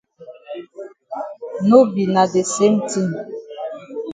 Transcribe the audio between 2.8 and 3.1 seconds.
tin.